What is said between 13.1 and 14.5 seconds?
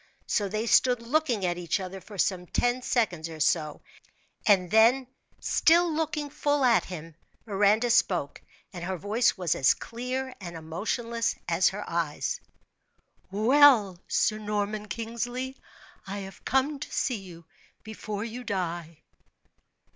"Well, Sir